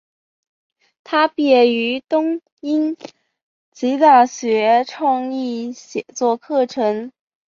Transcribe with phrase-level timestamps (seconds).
[1.03, 2.95] 她毕业于东英
[3.71, 7.11] 吉利亚大学创意写作课程。